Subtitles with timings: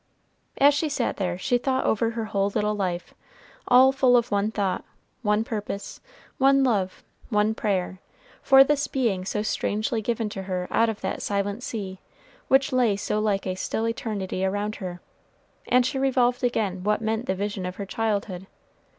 [0.57, 3.13] As she sat there, she thought over her whole little life,
[3.67, 4.83] all full of one thought,
[5.21, 6.01] one purpose,
[6.39, 7.99] one love, one prayer,
[8.41, 11.99] for this being so strangely given to her out of that silent sea,
[12.47, 15.01] which lay so like a still eternity around her,
[15.67, 18.47] and she revolved again what meant the vision of her childhood.